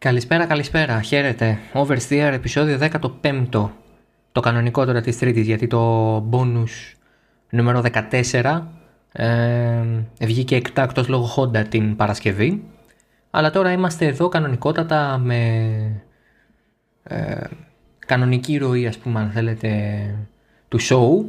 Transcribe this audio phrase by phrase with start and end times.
[0.00, 1.00] Καλησπέρα, καλησπέρα.
[1.00, 1.58] Χαίρετε.
[1.72, 2.78] Oversteer, επεισόδιο
[3.22, 3.70] 15.
[4.32, 6.94] Το κανονικό τώρα της Τρίτης, γιατί το bonus
[7.50, 7.82] νούμερο
[8.32, 8.62] 14
[9.12, 9.82] ε,
[10.20, 12.64] βγήκε εκτάκτος λόγω Honda την Παρασκευή.
[13.30, 15.32] Αλλά τώρα είμαστε εδώ κανονικότατα με
[17.02, 17.44] ε,
[18.06, 19.70] κανονική ροή, ας πούμε, αν θέλετε,
[20.68, 21.24] του show.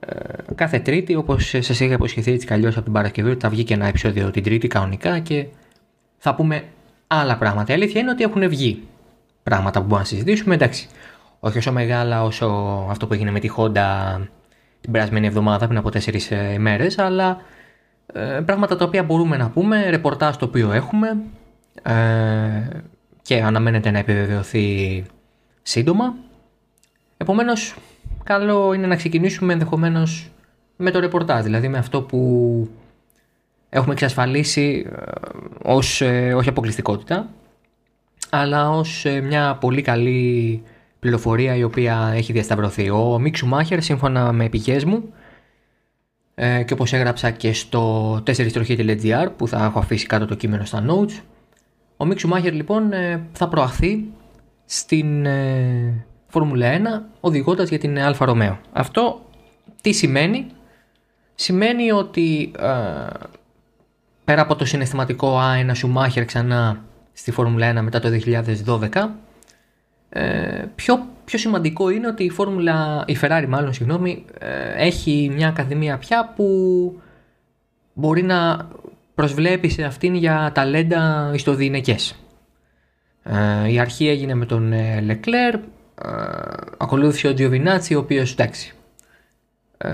[0.00, 3.74] Ε, κάθε Τρίτη, όπως σας είχα υποσχεθεί έτσι καλλιώς από την Παρασκευή, θα βγει και
[3.74, 5.46] ένα επεισόδιο την Τρίτη κανονικά και
[6.18, 6.64] θα πούμε
[7.08, 7.72] άλλα πράγματα.
[7.72, 8.82] Η αλήθεια είναι ότι έχουν βγει
[9.42, 10.54] πράγματα που μπορούμε να συζητήσουμε.
[10.54, 10.88] Εντάξει,
[11.40, 12.46] όχι όσο μεγάλα όσο
[12.90, 14.20] αυτό που έγινε με τη Honda
[14.80, 17.40] την περασμένη εβδομάδα πριν από τέσσερις ε, ημέρε, αλλά
[18.12, 21.16] ε, πράγματα τα οποία μπορούμε να πούμε, ρεπορτάζ το οποίο έχουμε
[21.82, 21.94] ε,
[23.22, 25.04] και αναμένεται να επιβεβαιωθεί
[25.62, 26.14] σύντομα.
[27.16, 27.74] Επομένως,
[28.24, 30.30] καλό είναι να ξεκινήσουμε ενδεχομένως
[30.76, 32.18] με το ρεπορτάζ, δηλαδή με αυτό που
[33.70, 35.10] έχουμε εξασφαλίσει ε,
[35.62, 37.28] ως, ε, όχι αποκλειστικότητα,
[38.30, 40.62] αλλά ως ε, μια πολύ καλή
[40.98, 42.90] πληροφορία η οποία έχει διασταυρωθεί.
[42.90, 45.12] Ο Μικ Σουμάχερ, σύμφωνα με πηγές μου,
[46.64, 51.22] και όπως έγραψα και στο 4 που θα έχω αφήσει κάτω το κείμενο στα notes,
[51.96, 52.90] ο Μικ Σουμάχερ λοιπόν
[53.32, 54.04] θα προαχθεί
[54.64, 55.26] στην
[56.28, 56.80] Φόρμουλα 1
[57.20, 58.58] οδηγώντας για την Άλφα Ρομέο.
[58.72, 59.20] Αυτό
[59.80, 60.46] τι σημαίνει;
[61.40, 62.50] Σημαίνει ότι
[64.28, 68.08] πέρα από το συναισθηματικό «Α, ένα Σουμάχερ ξανά στη Φόρμουλα 1 μετά το
[68.66, 69.08] 2012»,
[70.08, 75.48] ε, πιο, πιο σημαντικό είναι ότι η Φόρμουλα, η Ferrari μάλλον, συγγνώμη, ε, έχει μια
[75.48, 76.44] ακαδημία πια που
[77.92, 78.68] μπορεί να
[79.14, 82.16] προσβλέπει σε αυτήν για ταλέντα ιστοδιειναικές.
[83.22, 84.72] Ε, η αρχή έγινε με τον
[85.04, 85.60] Λεκλέρ, ε,
[86.78, 88.77] ακολούθησε ο Τζιοβινάτσι, ο οποίος εντάξει, ε,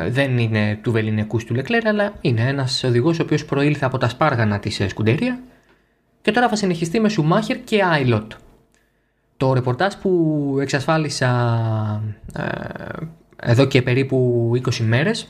[0.08, 4.08] δεν είναι του βεληνικού του Λεκλέρ, αλλά είναι ένας οδηγός ο οποίος προήλθε από τα
[4.08, 5.40] σπάργανα της ε, Σκουντέρια
[6.22, 8.32] και τώρα θα συνεχιστεί με Σουμάχερ και Άιλοτ.
[9.36, 11.30] Το ρεπορτάζ που εξασφάλισα
[12.36, 12.42] ε,
[13.42, 15.28] εδώ και περίπου 20 μέρες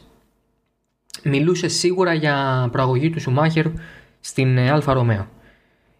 [1.23, 3.67] μιλούσε σίγουρα για προαγωγή του Σουμάχερ
[4.21, 5.29] στην Άλφα Ρομέο.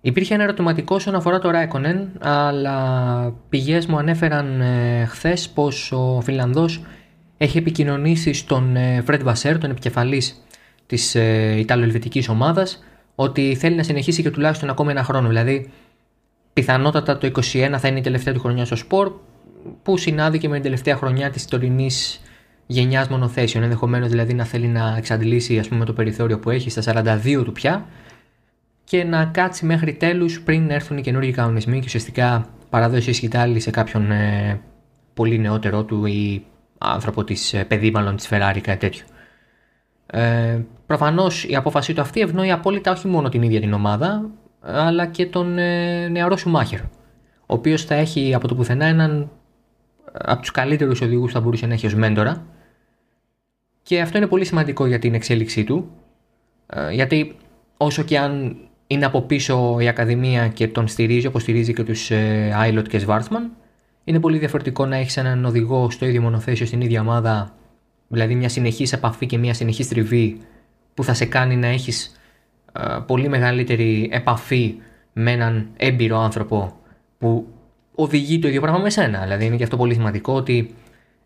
[0.01, 6.21] Υπήρχε ένα ερωτηματικό όσον αφορά το Ράικονεν, αλλά πηγές μου ανέφεραν ε, χθες πως ο
[6.21, 6.83] Φιλανδός
[7.45, 10.45] έχει επικοινωνήσει στον Φρέντ Βασέρ, τον επικεφαλής
[10.87, 12.85] της ε, Ιταλοελβετικής ομάδας,
[13.15, 15.29] ότι θέλει να συνεχίσει και τουλάχιστον ακόμα ένα χρόνο.
[15.29, 15.71] Δηλαδή,
[16.53, 19.13] πιθανότατα το 2021 θα είναι η τελευταία του χρονιά στο σπορ,
[19.83, 22.21] που συνάδει και με την τελευταία χρονιά της τωρινής
[22.67, 23.65] γενιάς μονοθέσεων.
[23.65, 27.53] Ενδεχομένως δηλαδή να θέλει να εξαντλήσει ας πούμε, το περιθώριο που έχει στα 42 του
[27.53, 27.87] πια
[28.85, 33.71] και να κάτσει μέχρι τέλους πριν έρθουν οι καινούργιοι κανονισμοί και ουσιαστικά παραδώσει η σε
[33.71, 34.61] κάποιον ε,
[35.15, 36.45] πολύ νεότερο του ή
[36.93, 39.05] άνθρωπο της ε, παιδί μάλλον της Ferrari κάτι τέτοιο.
[40.07, 44.31] Ε, Προφανώς η απόφασή του αυτή ευνοεί απόλυτα όχι μόνο την ίδια την ομάδα,
[44.61, 46.85] αλλά και τον ε, νεαρό Σουμάχερ, ο
[47.47, 49.31] οποίος θα έχει από το πουθενά έναν
[50.13, 52.47] από τους καλύτερους οδηγούς που θα μπορούσε να έχει ως μέντορα.
[53.83, 55.91] Και αυτό είναι πολύ σημαντικό για την εξέλιξή του,
[56.67, 57.37] ε, γιατί
[57.77, 58.57] όσο και αν
[58.87, 62.11] είναι από πίσω η Ακαδημία και τον στηρίζει όπως στηρίζει και τους
[62.55, 63.51] Άιλοτ και Σβάρθμαν,
[64.05, 67.55] είναι πολύ διαφορετικό να έχεις έναν οδηγό στο ίδιο μονοθέσιο στην ίδια ομάδα,
[68.09, 70.41] δηλαδή μια συνεχής επαφή και μια συνεχής τριβή
[70.95, 72.17] που θα σε κάνει να έχεις
[73.07, 74.75] πολύ μεγαλύτερη επαφή
[75.13, 76.77] με έναν έμπειρο άνθρωπο
[77.19, 77.47] που
[77.95, 79.23] οδηγεί το ίδιο πράγμα με σένα.
[79.23, 80.75] Δηλαδή είναι και αυτό πολύ σημαντικό ότι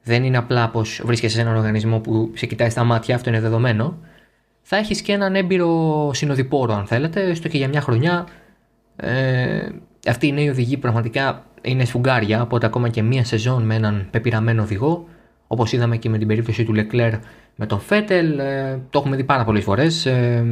[0.03, 3.41] δεν είναι απλά πως βρίσκεσαι σε έναν οργανισμό που σε κοιτάει στα μάτια, αυτό είναι
[3.41, 3.99] δεδομένο.
[4.63, 8.27] Θα έχεις και έναν έμπειρο συνοδοιπόρο, αν θέλετε, έστω και για μια χρονιά.
[8.97, 9.69] Ε,
[10.07, 14.63] αυτοί οι νέοι οδηγοί πραγματικά είναι σφουγγάρια, οπότε ακόμα και μία σεζόν με έναν πεπειραμένο
[14.63, 15.09] οδηγό,
[15.47, 17.15] όπως είδαμε και με την περίπτωση του Λεκλέρ
[17.57, 20.07] με τον Φέτελ, ε, το έχουμε δει πάρα πολλές φορές.
[20.07, 20.45] Ε,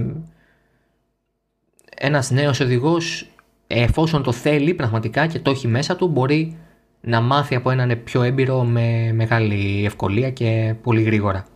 [1.98, 3.30] Ένας νέος οδηγός,
[3.66, 6.56] εφόσον το θέλει πραγματικά και το έχει μέσα του, μπορεί
[7.00, 11.46] να μάθει από έναν πιο έμπειρο με μεγάλη ευκολία και πολύ γρήγορα.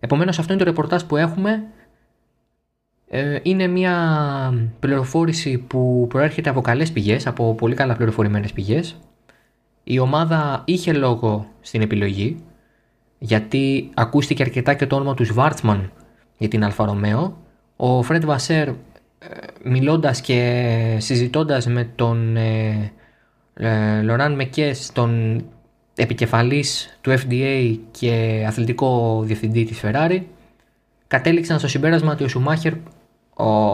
[0.00, 1.62] Επομένως αυτό είναι το ρεπορτάζ που έχουμε ε,
[3.42, 3.96] είναι μια
[4.80, 8.96] πληροφόρηση που προέρχεται από καλές πηγές, από πολύ καλά πληροφορημένες πηγές.
[9.84, 12.36] Η ομάδα είχε λόγο στην επιλογή,
[13.18, 15.92] γιατί ακούστηκε αρκετά και το όνομα του Σβάρτσμαν
[16.38, 17.36] για την Άλφα Ρομέο.
[17.76, 18.74] Ο Φρέντ Βασέρ, ε,
[19.62, 22.92] μιλώντας και συζητώντας με τον ε,
[24.02, 25.42] Λοράν Μεκές, τον
[25.94, 30.22] επικεφαλής του FDA και αθλητικό διευθυντή της Ferrari,
[31.06, 32.72] κατέληξαν στο συμπέρασμα ότι ο Σουμάχερ
[33.36, 33.72] ο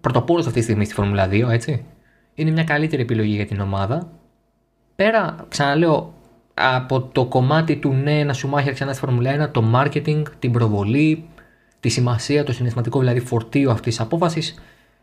[0.00, 1.84] πρωτοπόρο αυτή τη στιγμή στη Φόρμουλα 2, έτσι.
[2.34, 4.10] Είναι μια καλύτερη επιλογή για την ομάδα.
[4.96, 6.14] Πέρα, ξαναλέω,
[6.54, 10.52] από το κομμάτι του ναι, να σου μάχει ξανά στη Φόρμουλα 1, το marketing, την
[10.52, 11.24] προβολή,
[11.80, 14.62] τη σημασία, το συναισθηματικό δηλαδή φορτίο αυτής της απόφασης.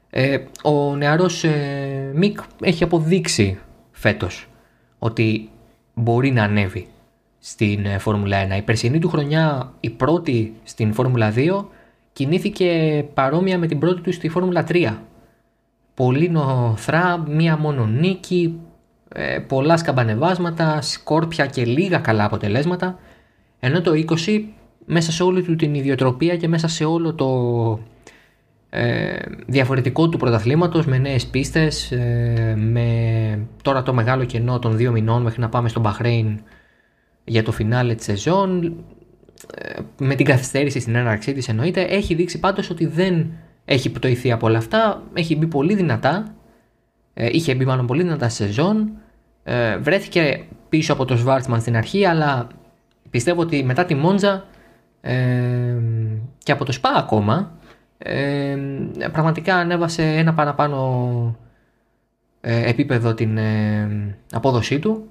[0.09, 3.59] Ε, ο νεαρός ε, Μικ έχει αποδείξει
[3.91, 4.47] φέτος
[4.99, 5.49] ότι
[5.93, 6.87] μπορεί να ανέβει
[7.39, 8.57] στην ε, Φόρμουλα 1.
[8.57, 11.65] Η περσινή του χρονιά, η πρώτη στην Φόρμουλα 2,
[12.13, 14.97] κινήθηκε παρόμοια με την πρώτη του στη Φόρμουλα 3.
[15.93, 18.59] Πολύ νοθρά, μία μόνο νίκη,
[19.09, 22.99] ε, πολλά σκαμπανεβάσματα, σκόρπια και λίγα καλά αποτελέσματα.
[23.59, 23.91] Ενώ το
[24.25, 24.43] 20
[24.85, 27.29] μέσα σε όλη του την ιδιοτροπία και μέσα σε όλο το
[28.69, 29.15] ε,
[29.47, 35.21] διαφορετικό του πρωταθλήματος με νέες πίστες, ε, με τώρα το μεγάλο κενό των δύο μηνών
[35.21, 36.39] μέχρι να πάμε στο Μπαχρέιν
[37.23, 38.71] για το φινάλε της σεζόν, ε,
[39.97, 43.31] με την καθυστέρηση στην έναρξή της εννοείται, έχει δείξει πάντως ότι δεν
[43.65, 46.35] έχει πτωηθεί από όλα αυτά, έχει μπει πολύ δυνατά,
[47.13, 48.91] ε, είχε μπει μάλλον πολύ δυνατά στη σεζόν,
[49.43, 52.47] ε, βρέθηκε πίσω από το Σβάρτσμαν στην αρχή, αλλά
[53.09, 54.45] πιστεύω ότι μετά τη Μόντζα
[56.37, 57.57] και από το ΣΠΑ ακόμα,
[59.11, 61.35] πραγματικά ανέβασε ένα παραπάνω
[62.41, 63.39] επίπεδο την
[64.31, 65.09] απόδοσή του.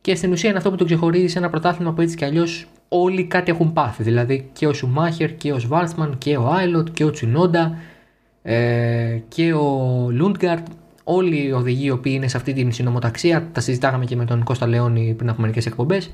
[0.00, 2.66] Και στην ουσία είναι αυτό που το ξεχωρίζει σε ένα πρωτάθλημα που έτσι κι αλλιώς
[2.92, 4.02] όλοι κάτι έχουν πάθει.
[4.02, 7.78] Δηλαδή και ο Σουμάχερ και ο Σβάρτσμαν και ο Άιλοτ και ο Τσουνόντα
[8.42, 10.66] ε, και ο Λούντγκαρτ.
[11.04, 14.44] Όλοι οι οδηγοί οι οποίοι είναι σε αυτή την συνομοταξία, τα συζητάγαμε και με τον
[14.44, 16.10] Κώστα Λεόνι πριν από μερικές εκπομπές.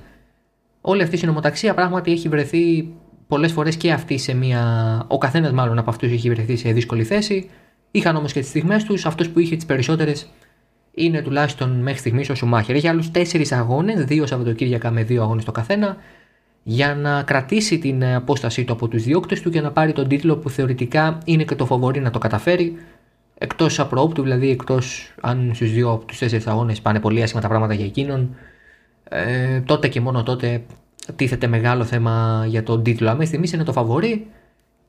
[0.80, 2.88] Όλη αυτή η συνομοταξία πράγματι έχει βρεθεί
[3.28, 5.04] πολλές φορές και αυτή σε μια.
[5.08, 7.50] Ο καθένας μάλλον από αυτούς έχει βρεθεί σε δύσκολη θέση.
[7.90, 9.06] Είχαν όμως και τις στιγμές τους.
[9.06, 10.28] Αυτός που είχε τις περισσότερες
[10.94, 12.76] είναι τουλάχιστον μέχρι στιγμής ο Σουμάχερ.
[12.76, 15.96] Έχει άλλους τέσσερις αγώνες, δύο Σαββατοκύριακα με δύο αγώνες το καθένα,
[16.62, 20.36] για να κρατήσει την απόστασή του από τους διώκτες του και να πάρει τον τίτλο
[20.36, 22.76] που θεωρητικά είναι και το φοβορή να το καταφέρει.
[23.38, 27.48] Εκτός απροόπτου, δηλαδή εκτός αν στους δύο από τους τέσσερις αγώνες πάνε πολύ άσχημα τα
[27.48, 28.36] πράγματα για εκείνον,
[29.08, 30.62] ε, τότε και μόνο τότε
[31.16, 33.10] τίθεται μεγάλο θέμα για τον τίτλο.
[33.10, 34.26] Αν στιγμή είναι το φαβορή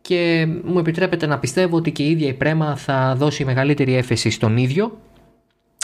[0.01, 4.29] και μου επιτρέπετε να πιστεύω ότι και η ίδια η Πρέμα θα δώσει μεγαλύτερη έφεση
[4.29, 4.97] στον ίδιο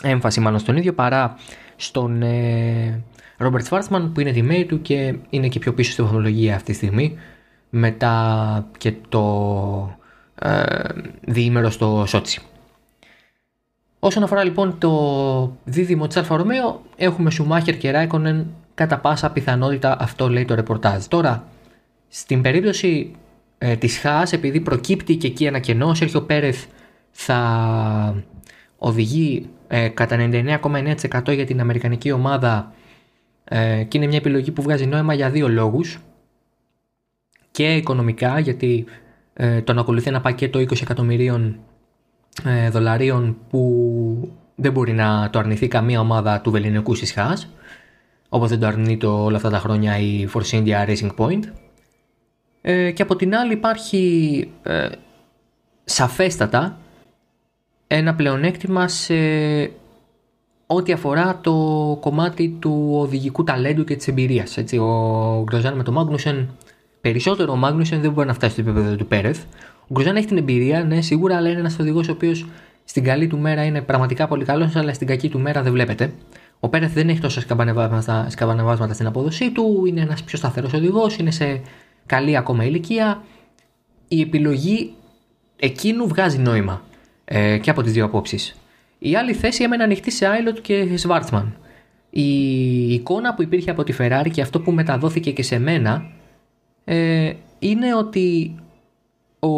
[0.03, 1.35] έμφαση μάλλον στον ίδιο παρά
[1.75, 2.23] στον
[3.37, 6.77] Ρόμπερτ Σφάρτσμαν που είναι τιμή του και είναι και πιο πίσω στη βαθμολογία αυτή τη
[6.77, 7.17] στιγμή
[7.69, 9.97] μετά και το
[10.39, 10.63] ε,
[11.21, 12.41] διήμερο στο Σότσι.
[13.99, 19.97] Όσον αφορά λοιπόν το δίδυμο της Άλφα Ρομέο έχουμε Σουμάχερ και Ράικονεν κατά πάσα πιθανότητα
[19.99, 21.05] αυτό λέει το ρεπορτάζ.
[21.05, 21.43] Τώρα
[22.07, 23.15] στην περίπτωση
[23.57, 26.63] ε, της Χάς επειδή προκύπτει και εκεί ένα κενό ο Σέρχιο Πέρεθ
[27.11, 28.23] θα
[28.77, 32.73] οδηγεί ε, κατά 99,9% για την Αμερικανική ομάδα
[33.45, 35.99] ε, και είναι μια επιλογή που βγάζει νόημα για δύο λόγους.
[37.51, 38.85] Και οικονομικά γιατί
[39.33, 41.59] ε, τον ακολουθεί ένα πακέτο 20 εκατομμυρίων
[42.43, 47.49] ε, δολαρίων που δεν μπορεί να το αρνηθεί καμία ομάδα του βεληνικού συσχάς
[48.29, 51.43] όπως δεν το αρνεί το όλα αυτά τα χρόνια η Force India Racing Point.
[52.61, 54.87] Ε, και από την άλλη υπάρχει ε,
[55.83, 56.77] σαφέστατα
[57.87, 59.15] ένα πλεονέκτημα σε
[60.67, 61.53] ό,τι αφορά το
[62.01, 64.57] κομμάτι του οδηγικού ταλέντου και της εμπειρίας.
[64.57, 66.49] Έτσι, ο Γκροζάν με τον Μάγνουσεν,
[67.01, 69.43] περισσότερο ο Μάγνουσεν δεν μπορεί να φτάσει στο επίπεδο του Πέρεθ.
[69.81, 72.45] Ο Γκροζάν έχει την εμπειρία, ναι, σίγουρα, αλλά είναι ένας οδηγός ο οποίος
[72.83, 76.13] στην καλή του μέρα είναι πραγματικά πολύ καλός, αλλά στην κακή του μέρα δεν βλέπετε.
[76.59, 77.41] Ο Πέρεθ δεν έχει τόσα
[78.27, 81.61] σκαμπανεβάσματα στην απόδοσή του, είναι ένας πιο σταθερός οδηγός, είναι σε
[82.05, 83.23] καλή ακόμα ηλικία.
[84.07, 84.93] Η επιλογή
[85.55, 86.81] εκείνου βγάζει νόημα
[87.25, 88.55] ε, και από τις δύο απόψεις.
[88.99, 91.57] Η άλλη θέση έμενε ανοιχτή σε Άιλοτ και Σβάρτσμαν.
[92.09, 96.05] Η εικόνα που υπήρχε από τη Ferrari και αυτό που μεταδόθηκε και σε μένα
[96.83, 98.55] ε, είναι ότι
[99.39, 99.49] ο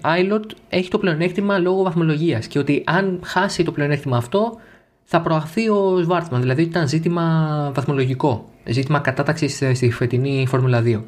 [0.00, 4.60] Άιλοτ έχει το πλεονέκτημα λόγω βαθμολογίας και ότι αν χάσει το πλεονέκτημα αυτό
[5.04, 11.02] θα προαχθεί ο Σβάρτσμαν, δηλαδή ήταν ζήτημα βαθμολογικό, ζήτημα κατάταξης στη φετινή Φόρμουλα 2.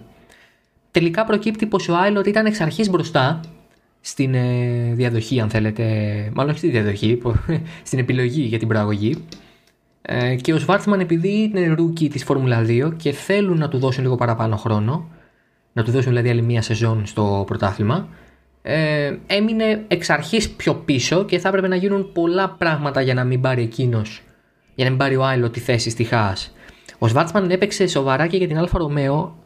[0.90, 3.40] Τελικά προκύπτει πως ο Άιλοτ ήταν εξ αρχής μπροστά
[4.09, 5.85] στην ε, διαδοχή αν θέλετε,
[6.35, 7.23] μάλλον όχι στη διαδοχή,
[7.88, 9.25] στην επιλογή για την προαγωγή
[10.03, 14.03] ε, και ο Σβάρτσμαν επειδή είναι rookie της Φόρμουλα 2 και θέλουν να του δώσουν
[14.03, 15.09] λίγο παραπάνω χρόνο
[15.73, 18.09] να του δώσουν δηλαδή άλλη μία σεζόν στο πρωτάθλημα
[18.62, 23.25] ε, έμεινε εξ αρχής πιο πίσω και θα έπρεπε να γίνουν πολλά πράγματα για να
[23.25, 24.23] μην πάρει εκείνος,
[24.75, 26.53] για να μην πάρει ο Άιλοτ τη θέση στη Χάς.
[26.99, 29.37] Ο Σβάρτσμαν έπαιξε σοβαρά και για την Άλφα Ρομέο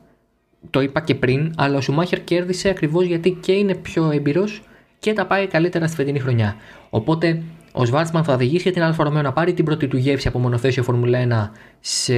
[0.71, 4.62] το είπα και πριν, αλλά ο Σουμάχερ κέρδισε ακριβώς γιατί και είναι πιο έμπειρος
[4.99, 6.57] και τα πάει καλύτερα στη φετινή χρονιά.
[6.90, 7.42] Οπότε
[7.73, 10.38] ο Σβάρτσμαν θα οδηγήσει για την Άλφα Ρομέο να πάρει την πρώτη του γεύση από
[10.38, 12.14] μονοθέσιο Φόρμουλα 1 σε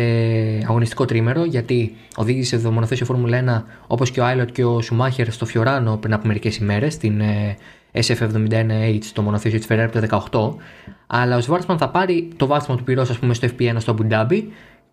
[0.68, 5.32] αγωνιστικό τριήμερο, γιατί οδήγησε το μονοθέσιο Φόρμουλα 1 όπως και ο Άιλοτ και ο Σουμάχερ
[5.32, 7.56] στο Φιωράνο πριν από μερικές ημέρες, στην ε,
[7.92, 10.62] SF71H, το μονοθέσιο της Ferrari το 18.
[11.06, 14.12] Αλλά ο Σβάρτσμαν θα πάρει το βάπτισμα του πυρός, ας πούμε, στο FP1 στο Abu
[14.12, 14.42] Dhabi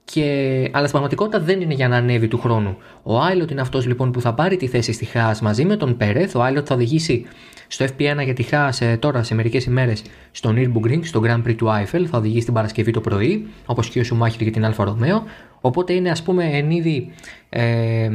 [0.04, 0.24] Και,
[0.64, 2.78] αλλά στην πραγματικότητα δεν είναι για να ανέβει του χρόνου.
[3.04, 5.98] Ο Άιλοτ είναι αυτός λοιπόν που θα πάρει τη θέση στη Χάς μαζί με τον
[5.98, 6.36] Πέρεθ.
[6.36, 7.26] Ο Άιλοτ θα οδηγήσει
[7.68, 11.72] στο FP1 για τη Χάς τώρα σε μερικές ημέρες στο Nürburgring, στο Grand Prix του
[11.72, 12.08] Άιφελ.
[12.12, 15.24] Θα οδηγήσει την Παρασκευή το πρωί, όπως και ο Σουμάχερ για την Άλφα Ρομέο.
[15.62, 17.12] Οπότε είναι ας πούμε εν είδη.
[17.50, 18.10] Ε,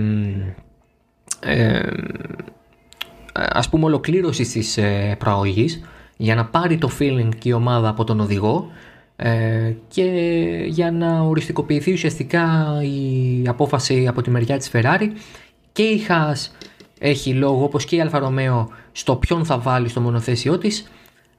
[1.40, 1.80] ε,
[3.32, 5.80] ας πούμε ολοκλήρωσης της ε, προαγωγής
[6.16, 8.70] για να πάρει το feeling και η ομάδα από τον οδηγό
[9.16, 10.02] ε, και
[10.66, 15.08] για να οριστικοποιηθεί ουσιαστικά η απόφαση από τη μεριά της Ferrari
[15.72, 16.50] και η Haas
[16.98, 20.90] έχει λόγο όπως και η Άλφα Ρομέο στο ποιον θα βάλει στο μονοθέσιό της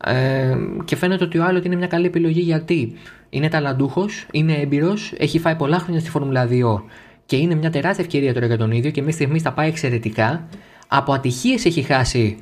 [0.04, 0.56] ε,
[0.86, 2.94] και φαίνεται ότι ο Άιλοτ είναι μια καλή επιλογή γιατί
[3.30, 6.82] είναι ταλαντούχος, είναι έμπειρος, έχει φάει πολλά χρόνια στη Φόρμουλα 2
[7.26, 10.48] και είναι μια τεράστια ευκαιρία τώρα για τον ίδιο και μέχρι στιγμή τα πάει εξαιρετικά.
[10.88, 12.38] Από ατυχίες έχει χάσει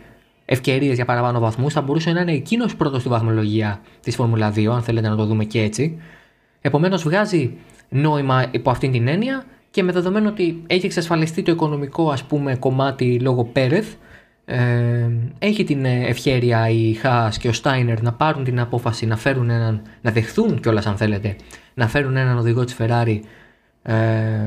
[0.45, 1.73] ευκαιρίες για παραπάνω βαθμούς.
[1.73, 5.25] Θα μπορούσε να είναι εκείνος πρώτος στη βαθμολογία της Φόρμουλα 2, αν θέλετε να το
[5.25, 6.01] δούμε και έτσι.
[6.61, 7.57] Επομένως, βγάζει
[7.89, 12.55] νόημα υπό αυτήν την έννοια και με δεδομένο ότι έχει εξασφαλιστεί το οικονομικό ας πούμε
[12.55, 13.93] κομμάτι λόγω Πέρεθ
[14.45, 15.09] ε,
[15.39, 19.81] έχει την ευχέρεια η Χάς και ο Στάινερ να πάρουν την απόφαση να φέρουν έναν,
[20.01, 21.35] να δεχθούν κιόλας αν θέλετε
[21.73, 23.19] να φέρουν έναν οδηγό της Ferrari
[23.81, 23.93] ε,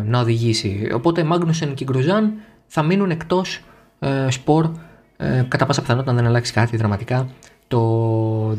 [0.04, 2.32] να οδηγήσει οπότε Μάγνουσεν και Γκρουζάν
[2.66, 3.60] θα μείνουν εκτός
[3.98, 4.70] ε, σπορ
[5.20, 7.28] ε, κατά πάσα πιθανότητα δεν αλλάξει κάτι δραματικά
[7.68, 8.56] το 2021.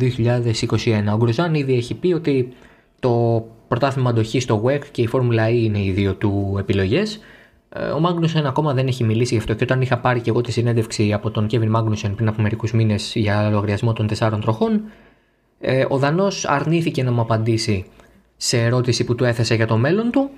[1.14, 2.54] Ο Γκρουζάν ήδη έχει πει ότι
[3.00, 7.20] το πρωτάθλημα αντοχής στο WEC και η Φόρμουλα E είναι οι δύο του επιλογές.
[7.70, 10.42] Ε, ο Μάγνουσεν ακόμα δεν έχει μιλήσει γι' αυτό και όταν είχα πάρει και εγώ
[10.42, 14.82] τη συνέντευξη από τον Κέβιν Μάγνουσεν πριν από μερικούς μήνες για λογαριασμό των τεσσάρων τροχών,
[15.60, 17.86] ε, ο Δανός αρνήθηκε να μου απαντήσει
[18.38, 20.30] σε ερώτηση που του έθεσε για το μέλλον του.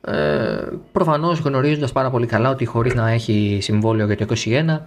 [0.00, 0.56] Ε,
[0.92, 4.86] Προφανώς γνωρίζοντας πάρα πολύ καλά ότι χωρίς να έχει συμβόλαιο για το 2021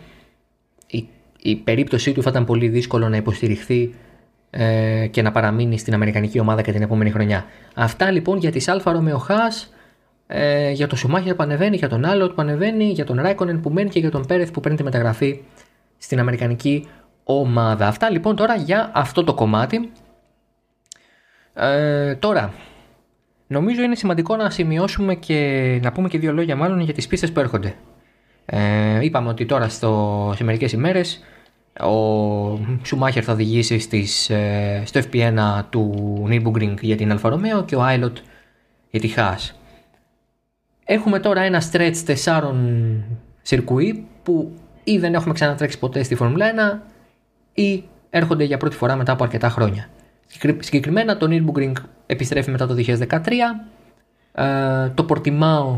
[1.42, 3.94] η, η περίπτωσή του θα ήταν πολύ δύσκολο να υποστηριχθεί
[4.50, 7.46] ε, και να παραμείνει στην Αμερικανική ομάδα και την επόμενη χρονιά.
[7.76, 9.74] Αυτά λοιπόν για τις Άλφα Ρομέο Χάς,
[10.28, 13.70] ε, για το Σουμάχερ που ανεβαίνει, για τον Άιλοτ που ανεβαίνει, για τον Ράικονεν που
[13.70, 15.42] μένει και για τον Πέρεθ που παίρνει τη μεταγραφή
[15.98, 16.88] στην Αμερικανική
[17.24, 17.88] ομάδα.
[17.88, 19.92] Αυτά λοιπόν τώρα για αυτό το κομμάτι.
[21.54, 22.54] Ε, τώρα,
[23.48, 27.32] νομίζω είναι σημαντικό να σημειώσουμε και να πούμε και δύο λόγια μάλλον για τις πίστες
[27.32, 27.76] που έρχονται.
[28.52, 31.24] Ε, είπαμε ότι τώρα στο, σε μερικές ημέρες
[31.80, 35.94] ο Σουμάχερ θα οδηγήσει στις, ε, στο FP1 του
[36.30, 38.18] Nürburgring για την Άλφα Ρομέο και ο Άιλοτ
[38.90, 39.54] για τη Haas.
[40.86, 43.04] Έχουμε τώρα ένα stretch τεσσάρων
[43.42, 44.52] σιρκουί που
[44.84, 46.80] ή δεν έχουμε ξανατρέξει ποτέ στη Φόρμουλα 1
[47.54, 49.90] ή έρχονται για πρώτη φορά μετά από αρκετά χρόνια.
[50.60, 51.74] Συγκεκριμένα το Nürburgring
[52.06, 53.66] επιστρέφει μετά το 2013,
[54.34, 55.78] ε, το Portimao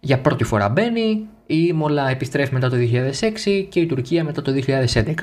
[0.00, 4.52] για πρώτη φορά μπαίνει, η Μολά επιστρέφει μετά το 2006 και η Τουρκία μετά το
[4.66, 5.14] 2011.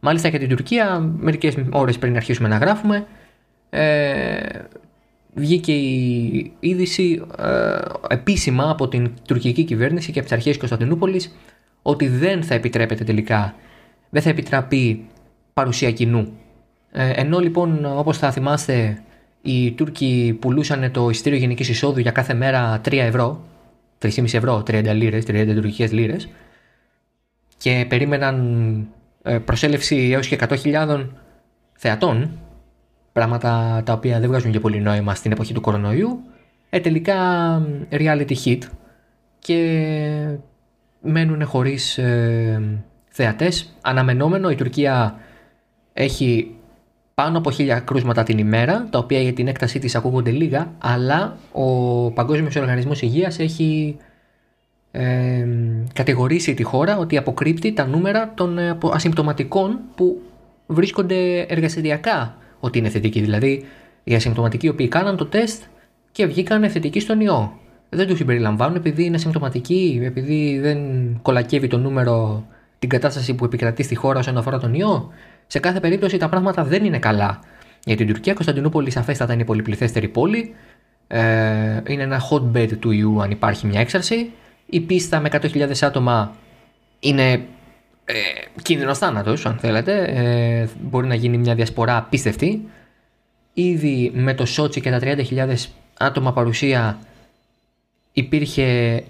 [0.00, 3.06] Μάλιστα για την Τουρκία, μερικές ώρες πριν αρχίσουμε να γράφουμε,
[3.70, 4.38] ε,
[5.34, 11.36] βγήκε η είδηση ε, επίσημα από την τουρκική κυβέρνηση και από τις αρχές Κωνσταντινούπολης
[11.82, 13.54] ότι δεν θα επιτρέπεται τελικά,
[14.10, 15.06] δεν θα επιτραπεί
[15.52, 16.32] παρουσία κοινού.
[16.92, 19.02] Ε, ενώ λοιπόν όπως θα θυμάστε
[19.42, 23.44] οι Τούρκοι πουλούσαν το ειστήριο γενικής εισόδου για κάθε μέρα 3 ευρώ
[24.02, 26.28] 3,5 ευρώ, 30 λίρες, 30 τουρκικές λίρες
[27.56, 28.86] και περίμεναν
[29.22, 31.06] ε, προσέλευση έως και 100.000
[31.72, 32.38] θεατών,
[33.12, 36.20] πράγματα τα οποία δεν βγάζουν και πολύ νόημα στην εποχή του κορονοϊού,
[36.70, 37.16] ε, τελικά
[37.90, 38.58] reality hit
[39.38, 40.38] και
[41.00, 43.74] μένουν χωρίς ε, θεατές.
[43.80, 45.18] Αναμενόμενο η Τουρκία
[45.92, 46.54] έχει
[47.20, 51.36] πάνω από χίλια κρούσματα την ημέρα, τα οποία για την έκτασή της ακούγονται λίγα, αλλά
[51.52, 51.64] ο
[52.10, 53.96] Παγκόσμιος Οργανισμός Υγείας έχει
[54.90, 55.46] ε,
[55.92, 60.20] κατηγορήσει τη χώρα ότι αποκρύπτει τα νούμερα των ε, ασυμπτωματικών που
[60.66, 63.20] βρίσκονται εργαστηριακά ότι είναι θετικοί.
[63.20, 63.64] Δηλαδή,
[64.04, 65.62] οι ασυμπτωματικοί οι οποίοι κάναν το τεστ
[66.12, 67.58] και βγήκαν θετικοί στον ιό.
[67.88, 70.78] Δεν τους συμπεριλαμβάνουν επειδή είναι ασυμπτωματικοί, επειδή δεν
[71.22, 72.44] κολακεύει το νούμερο
[72.78, 75.10] την κατάσταση που επικρατεί στη χώρα όσον αφορά τον ιό.
[75.52, 77.40] Σε κάθε περίπτωση τα πράγματα δεν είναι καλά.
[77.84, 80.54] Για την Τουρκία, Κωνσταντινούπολη σαφέστατα είναι η πολυπληθέστερη πόλη.
[81.06, 84.30] Ε, είναι ένα hotbed του ιού αν υπάρχει μια έξαρση.
[84.66, 86.34] Η πίστα με 100.000 άτομα
[87.00, 87.32] είναι
[88.04, 88.12] ε,
[88.62, 90.04] κίνδυνος θάνατος, αν θέλετε.
[90.04, 92.68] Ε, μπορεί να γίνει μια διασπορά απίστευτη.
[93.52, 95.54] Ήδη με το Σότσι και τα 30.000
[95.98, 96.98] άτομα παρουσία
[98.12, 98.64] υπήρχε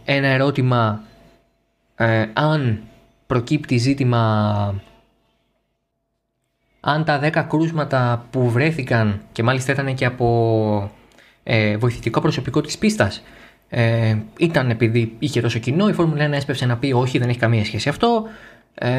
[0.05, 1.03] ένα ερώτημα
[1.97, 2.83] ε, αν
[3.27, 4.83] προκύπτει ζήτημα
[6.81, 10.91] αν τα 10 κρούσματα που βρέθηκαν και μάλιστα ήταν και από
[11.43, 13.23] ε, βοηθητικό προσωπικό της πίστας
[13.69, 17.39] ε, ήταν επειδή είχε τόσο κοινό, η Φόρμουλα 1 έσπευσε να πει όχι δεν έχει
[17.39, 18.25] καμία σχέση αυτό,
[18.75, 18.91] ε,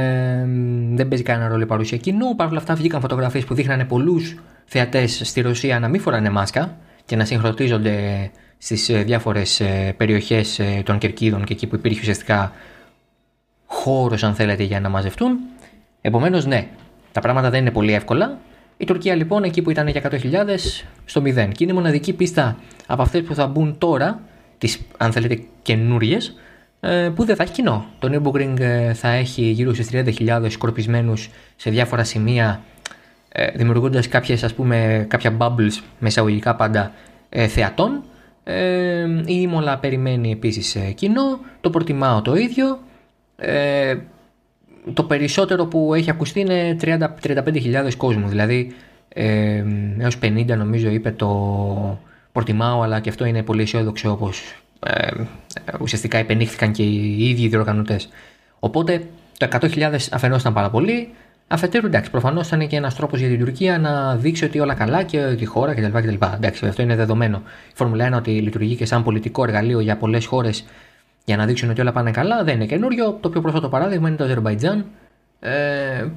[0.91, 4.35] δεν παίζει κανένα ρόλο η παρουσία κοινού, παρ' όλα αυτά βγήκαν φωτογραφίες που δείχνανε πολλούς
[4.65, 10.59] θεατές στη Ρωσία να μην φοράνε μάσκα και να συγχρονίζονται στις ε, διάφορες ε, περιοχές
[10.59, 12.51] ε, των κερκίδων και εκεί που υπήρχε ουσιαστικά
[13.65, 15.39] χώρος αν θέλετε για να μαζευτούν.
[16.01, 16.67] Επομένως ναι,
[17.11, 18.37] τα πράγματα δεν είναι πολύ εύκολα.
[18.77, 20.19] Η Τουρκία λοιπόν εκεί που ήταν για 100.000
[21.05, 24.19] στο 0 και είναι η μοναδική πίστα από αυτές που θα μπουν τώρα,
[24.57, 26.35] τις αν θέλετε καινούριες,
[27.15, 27.85] που δεν θα έχει κοινό.
[27.99, 28.55] Το Nürburgring
[28.93, 32.61] θα έχει γύρω στις 30.000 σκορπισμένους σε διάφορα σημεία
[33.55, 36.91] δημιουργώντας κάποιες ας πούμε κάποια bubbles με εισαγωγικά πάντα
[37.29, 38.03] θεατών
[38.43, 42.79] ε, η Ήμολα περιμένει επίσης ε, κοινό, το προτιμάω το ίδιο.
[44.87, 48.73] Ε, το περισσότερο που έχει ακουστεί είναι 35.000 κόσμου, δηλαδή
[49.09, 49.63] ε,
[49.97, 51.99] έως 50 νομίζω είπε το
[52.31, 55.11] προτιμάω, αλλά και αυτό είναι πολύ αισιόδοξο όπως ε,
[55.79, 58.09] ουσιαστικά υπενήχθηκαν και οι ίδιοι διοργανωτές.
[58.59, 59.07] Οπότε
[59.37, 61.09] το 100.000 αφενός ήταν πάρα πολύ,
[61.51, 65.03] Αφετέρου, εντάξει, προφανώς ήταν και ένας τρόπος για την Τουρκία να δείξει ότι όλα καλά
[65.03, 65.97] και τη χώρα κτλ.
[65.97, 66.25] κτλ.
[66.35, 67.41] Εντάξει, αυτό είναι δεδομένο.
[67.45, 70.65] Η Φόρμουλα 1 ότι λειτουργεί και σαν πολιτικό εργαλείο για πολλές χώρες
[71.25, 73.17] για να δείξουν ότι όλα πάνε καλά δεν είναι καινούριο.
[73.21, 74.85] Το πιο πρόσφατο παράδειγμα είναι το Αζερβαϊτζάν,
[75.39, 75.51] ε,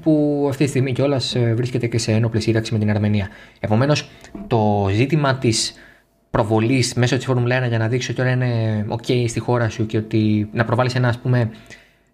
[0.02, 3.28] που αυτή τη στιγμή κιόλας ε, βρίσκεται και σε ένοπλη σύραξη με την Αρμενία.
[3.60, 4.10] Επομένως,
[4.46, 5.74] το ζήτημα της
[6.30, 9.86] προβολής μέσω της Φόρμουλα 1 για να δείξει ότι όλα είναι OK στη χώρα σου
[9.86, 11.50] και ότι να προβάλλεις ένα ας πούμε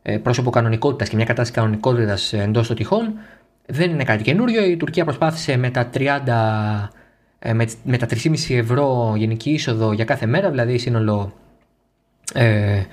[0.02, 3.12] ε, πρόσωπο κανονικότητας και μια κατάσταση κανονικότητας εντός των τυχών
[3.66, 4.64] δεν είναι κάτι καινούριο.
[4.64, 6.88] Η Τουρκία προσπάθησε με τα 30
[7.38, 7.52] ε,
[7.84, 11.32] με, τα 3,5 ευρώ γενική είσοδο για κάθε μέρα, δηλαδή σύνολο
[12.34, 12.86] ε,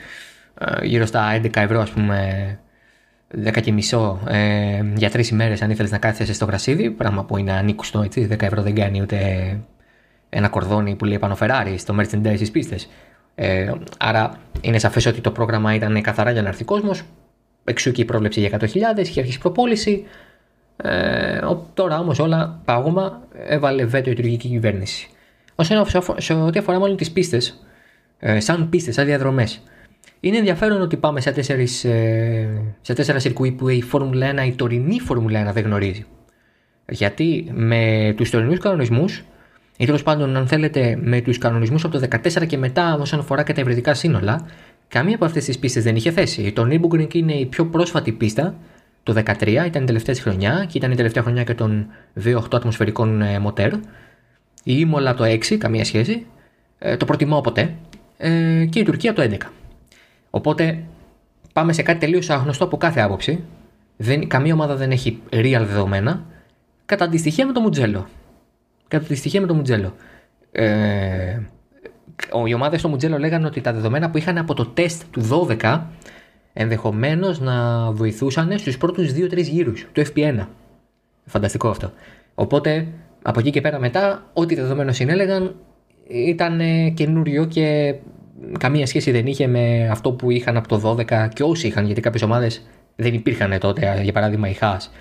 [0.59, 2.59] ε, γύρω στα 11 ευρώ ας πούμε
[3.45, 7.37] 10 και μισό ε, για τρει ημέρε αν ήθελε να κάθεσαι στο γρασίδι, πράγμα που
[7.37, 9.17] είναι ανήκουστο έτσι, 10 ευρώ δεν κάνει ούτε
[10.29, 12.89] ένα κορδόνι που λέει πάνω Ferrari στο merchandise στις πίστες.
[13.35, 16.91] Ε, άρα είναι σαφές ότι το πρόγραμμα ήταν καθαρά για να έρθει κόσμο.
[17.63, 18.67] Εξού και η πρόβλεψη για 100.000,
[18.97, 20.05] είχε αρχίσει προπόληση.
[20.77, 21.39] Ε,
[21.73, 25.09] τώρα όμω όλα πάγωμα έβαλε βέτο η τουρκική κυβέρνηση.
[25.55, 25.85] Όσον
[26.17, 27.41] σε ό,τι αφορά μάλλον τι πίστε,
[28.19, 29.61] ε, σαν πίστες, σαν διαδρομές,
[30.19, 34.51] είναι ενδιαφέρον ότι πάμε σε, τέσσερις, ε, σε τέσσερα σιρκουί που η Φόρμουλα 1, η
[34.51, 36.05] τωρινή Φόρμουλα 1 δεν γνωρίζει.
[36.89, 39.23] Γιατί με τους τωρινούς κανονισμούς
[39.77, 43.43] ή τέλος πάντων, αν θέλετε, με τους κανονισμούς από το 2014 και μετά, όσον αφορά
[43.43, 44.45] και τα ευρετικά σύνολα,
[44.87, 46.51] καμία από αυτές τις πίστες δεν είχε θέση.
[46.51, 48.55] Το Nürburgring είναι η πιο πρόσφατη πίστα.
[49.03, 51.87] Το 2013 ήταν η τελευταία χρονιά και ήταν η τελευταία χρονιά και των
[52.23, 53.73] 2-8 ατμοσφαιρικών ε, μοτέρ.
[53.73, 53.79] Η
[54.63, 56.25] Ήμολα το 6, καμία σχέση.
[56.79, 57.75] Ε, το προτιμάω ποτέ.
[58.17, 59.35] Ε, και η Τουρκία το 11.
[60.29, 60.83] Οπότε
[61.53, 63.43] πάμε σε κάτι τελείως άγνωστο από κάθε άποψη.
[63.97, 66.25] Δεν, καμία ομάδα δεν έχει real δεδομένα.
[66.85, 68.07] Κατά αντιστοιχεία με το Μουτζέλο
[68.87, 69.95] κατά τη στοιχεία με το Μουτζέλο.
[70.51, 71.39] Ε,
[72.47, 75.81] οι ομάδες στο Μουτζέλο λέγανε ότι τα δεδομένα που είχαν από το τεστ του 12
[76.53, 80.45] ενδεχομένως να βοηθούσαν στους πρώτους 2-3 γύρους του FP1.
[81.25, 81.91] Φανταστικό αυτό.
[82.35, 82.87] Οπότε
[83.21, 85.55] από εκεί και πέρα μετά, ό,τι δεδομένο συνέλεγαν
[86.09, 86.61] ήταν
[86.93, 87.95] καινούριο και
[88.59, 92.01] καμία σχέση δεν είχε με αυτό που είχαν από το 12 και όσοι είχαν, γιατί
[92.01, 94.91] κάποιες ομάδες δεν υπήρχαν τότε, για παράδειγμα η Χάς.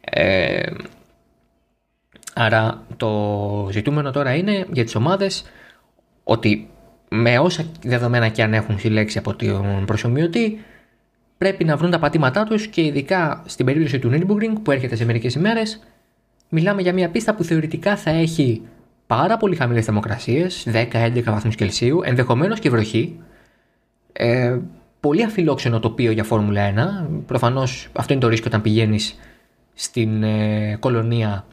[0.00, 0.60] Ε,
[2.40, 5.44] Άρα το ζητούμενο τώρα είναι για τις ομάδες
[6.24, 6.68] ότι
[7.08, 10.64] με όσα δεδομένα και αν έχουν συλλέξει από τον προσωμιωτή
[11.38, 15.04] πρέπει να βρουν τα πατήματά τους και ειδικά στην περίπτωση του Nürburgring που έρχεται σε
[15.04, 15.80] μερικές ημέρες
[16.48, 18.62] μιλάμε για μια πίστα που θεωρητικά θα έχει
[19.08, 23.20] πάρα πολύ χαμηλές θερμοκρασίες 10-11 βαθμούς Κελσίου, ενδεχομένως και βροχή
[24.12, 24.58] ε,
[25.00, 26.72] πολύ αφιλόξενο τοπίο για Φόρμουλα
[27.04, 29.18] 1 προφανώς αυτό είναι το ρίσκο όταν πηγαίνεις
[29.74, 31.44] στην ε, κολονία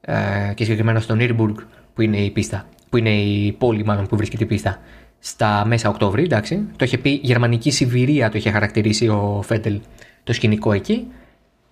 [0.00, 1.56] ε, και συγκεκριμένα στο Νίρμπουργκ
[1.94, 4.78] που είναι η πίστα, που είναι η πόλη μάλλον που βρίσκεται η πίστα,
[5.18, 6.66] στα μέσα Οκτώβρη, εντάξει.
[6.76, 9.80] Το είχε πει Γερμανική Σιβηρία, το είχε χαρακτηρίσει ο Φέντελ
[10.24, 11.06] το σκηνικό εκεί.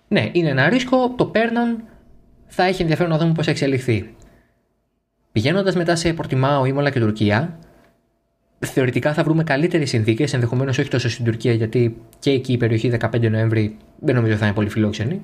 [0.07, 1.83] Ναι, είναι ένα ρίσκο, το παίρναν,
[2.47, 4.15] θα έχει ενδιαφέρον να δούμε πώς θα εξελιχθεί.
[5.37, 7.59] Πηγαίνοντας μετά σε Πορτιμάο, Ήμολα και Τουρκία,
[8.59, 12.91] θεωρητικά θα βρούμε καλύτερες συνθήκες, ενδεχομένως όχι τόσο στην Τουρκία, γιατί και εκεί η περιοχή
[12.99, 15.21] 15 Νοέμβρη δεν νομίζω θα είναι πολύ φιλόξενη.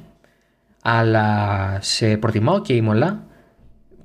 [0.82, 3.23] Αλλά σε προτιμάω και Ήμολα,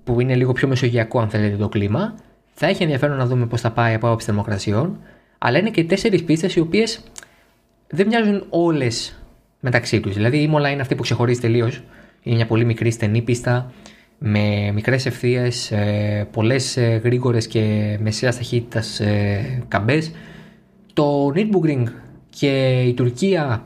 [0.05, 2.15] που είναι λίγο πιο μεσογειακό αν θέλετε το κλίμα,
[2.55, 4.99] θα έχει ενδιαφέρον να δούμε πώς θα πάει από άποψη θερμοκρασιών,
[5.39, 7.01] αλλά είναι και τέσσερις πίστες οι οποίες
[7.89, 9.19] δεν μοιάζουν όλες
[9.61, 10.15] μεταξύ τους.
[10.15, 11.83] Δηλαδή η Ήμολα είναι αυτή που ξεχωρίζει τελείως.
[12.23, 13.73] Είναι μια πολύ μικρή στενή πίστα
[14.19, 15.73] με μικρές ευθείες,
[16.31, 20.13] πολλές ε, γρήγορες και μεσαίας ταχύτητας ε, καμπές.
[20.93, 21.85] Το Nürburgring
[22.31, 23.65] και η Τουρκία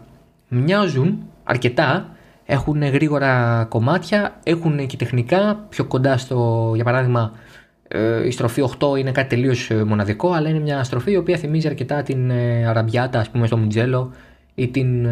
[0.49, 7.33] μοιάζουν αρκετά έχουν γρήγορα κομμάτια, έχουν και τεχνικά πιο κοντά στο, για παράδειγμα,
[7.89, 11.37] ε, η στροφή 8 είναι κάτι τελείως ε, μοναδικό, αλλά είναι μια στροφή η οποία
[11.37, 14.13] θυμίζει αρκετά την ε, Αραμπιάτα, ας πούμε, στο Μουτζέλο
[14.55, 15.07] ή την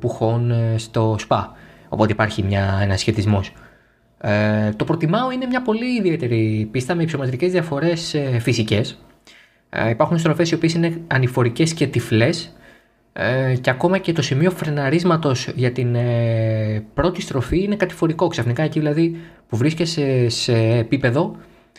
[0.00, 1.52] Πουχόν στο Σπα.
[1.88, 3.52] Οπότε υπάρχει μια, ένα σχετισμός.
[4.26, 8.98] Ε, το προτιμάω είναι μια πολύ ιδιαίτερη πίστα με υψομετρικές διαφορές φυσικές.
[9.76, 12.52] Ε, υπάρχουν στροφές οι οποίες είναι ανηφορικές και τυφλές
[13.12, 18.26] ε, και ακόμα και το σημείο φρεναρίσματος για την ε, πρώτη στροφή είναι κατηφορικό.
[18.26, 19.16] Ξαφνικά εκεί δηλαδή
[19.48, 21.36] που βρίσκεσαι σε επίπεδο,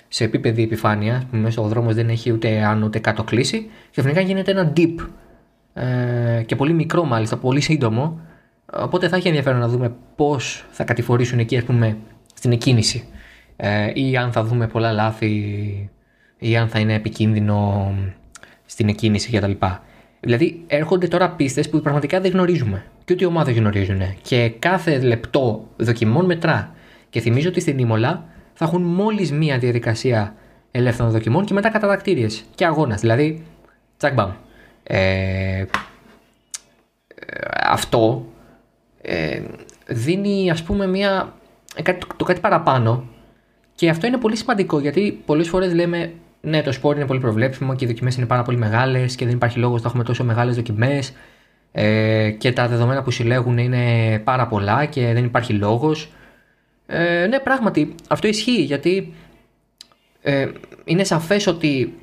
[0.08, 4.22] σε επίπεδη επιφάνεια, που μέσα ο δρόμος δεν έχει ούτε άνω ούτε κάτω κλίση, ξαφνικά
[4.22, 4.96] γίνεται ένα dip
[5.74, 8.20] ε, και πολύ μικρό μάλιστα, πολύ σύντομο,
[8.74, 11.98] οπότε θα έχει ενδιαφέρον να δούμε πώς θα κατηφορήσουν εκεί ας πούμε
[12.38, 13.04] στην εκκίνηση
[13.56, 15.90] ε, ή αν θα δούμε πολλά λάθη
[16.40, 17.92] ή αν θα είναι επικίνδυνο
[18.66, 19.52] στην εκκίνηση κτλ.
[20.20, 24.02] Δηλαδή έρχονται τώρα πίστες που πραγματικά δεν γνωρίζουμε και ούτε οι ομάδες γνωρίζουν.
[24.22, 26.76] Και κάθε λεπτό δοκιμών μετρά.
[27.10, 30.36] Και θυμίζω ότι στην Ήμολα θα έχουν μόλις μία διαδικασία
[30.72, 33.02] ελεύθερων δοκιμών και μετά κατατακτήριες και αγώνας.
[33.02, 33.46] Δηλαδή,
[33.98, 34.32] τσακ μπαμ.
[34.84, 35.66] Ε,
[37.64, 38.26] αυτό
[39.02, 39.42] ε,
[39.88, 41.34] δίνει ας πούμε μια,
[42.18, 43.04] το κάτι παραπάνω
[43.76, 46.14] και αυτό είναι πολύ σημαντικό γιατί πολλές φορές λέμε
[46.46, 49.34] ναι, το σπορ είναι πολύ προβλέψιμο και οι δοκιμές είναι πάρα πολύ μεγάλες και δεν
[49.34, 51.14] υπάρχει λόγος να έχουμε τόσο μεγάλες δοκιμές.
[51.72, 56.12] Ε, και τα δεδομένα που συλλέγουν είναι πάρα πολλά και δεν υπάρχει λόγος.
[56.86, 59.14] Ε, ναι, πράγματι, αυτό ισχύει γιατί
[60.22, 60.48] ε,
[60.84, 61.94] είναι σαφές ότι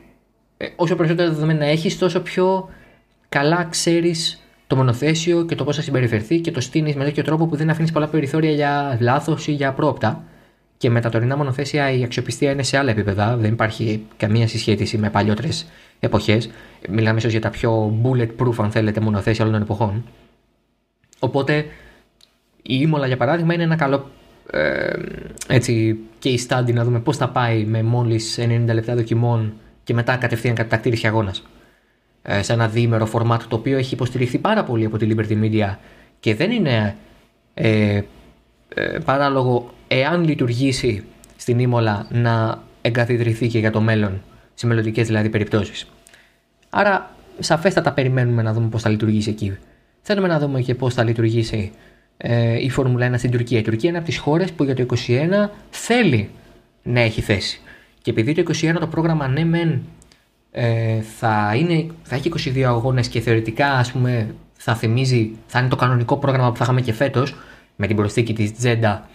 [0.57, 2.69] ε, όσο περισσότερα δεδομένα έχεις, τόσο πιο
[3.29, 4.42] καλά ξέρεις
[4.73, 7.71] το μονοθέσιο και το πώς θα συμπεριφερθεί και το στείνεις με τέτοιο τρόπο που δεν
[7.71, 10.25] αφήνεις πολλά περιθώρια για λάθος ή για πρόοπτα.
[10.77, 13.37] Και με τα τωρινά μονοθέσια η αξιοπιστία είναι σε άλλα επίπεδα.
[13.37, 15.67] Δεν υπάρχει καμία συσχέτιση με παλιότερες
[16.01, 16.51] εποχές.
[16.89, 20.05] Μιλάμε ίσως για τα πιο bulletproof, αν θέλετε, μονοθέσια όλων των εποχών.
[21.19, 21.67] Οπότε
[22.63, 24.11] η Ήμολα, για παράδειγμα, είναι ένα καλό
[24.51, 24.93] ε,
[25.49, 29.53] έτσι, case study να δούμε πώς θα πάει με μόλις 90 λεπτά δοκιμών
[29.85, 31.43] και μετά κατευθείαν κατακτήρηση αγώνας.
[32.23, 35.77] Ε, σε ένα διήμερο format το οποίο έχει υποστηριχθεί πάρα πολύ από τη Liberty Media
[36.21, 36.97] και δεν είναι
[37.55, 38.01] ε,
[38.75, 41.05] ε, παράλογο εάν λειτουργήσει
[41.37, 44.23] στην Ήμολα να εγκαθιδρυθεί και για το μέλλον,
[44.55, 45.91] σε μελλοντικές δηλαδή περιπτώσεις.
[46.71, 49.57] Άρα, σαφέστατα περιμένουμε να δούμε πώς θα λειτουργήσει εκεί.
[50.03, 51.73] Θέλουμε να δούμε και πώς θα λειτουργήσει
[52.17, 53.59] ε, η Φόρμουλα 1 στην Τουρκία.
[53.59, 56.31] Η Τουρκία είναι από τις χώρες που για το 2021 θέλει
[56.83, 57.61] να έχει θέση.
[58.03, 59.83] Και επειδή το 2021 το πρόγραμμα ναι, μεν
[60.55, 65.69] ε, θα, είναι, θα έχει 22 αγώνες και θεωρητικά ας πούμε, θα θυμίζει, θα είναι
[65.69, 67.35] το κανονικό πρόγραμμα που θα είχαμε και φέτος,
[67.77, 69.09] με την προσθήκη της Τζέντα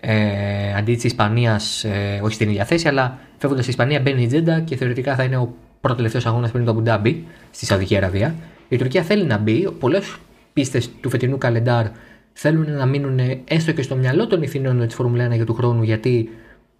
[0.00, 4.26] ε, αντί της Ισπανίας, ε, όχι στην ίδια θέση, αλλά φεύγοντας η Ισπανία μπαίνει η
[4.26, 8.34] Τζέντα και θεωρητικά θα είναι ο πρώτος τελευταίος αγώνας πριν το Αμπουντάμπι στη Σαουδική Αραβία.
[8.68, 9.70] Η Τουρκία θέλει να μπει.
[9.78, 10.16] Πολλές
[10.52, 11.86] πίστες του φετινού καλεντάρ
[12.32, 15.82] θέλουν να μείνουν έστω και στο μυαλό των ηθινών τη Φόρμουλα 1 για του χρόνου,
[15.82, 16.28] γιατί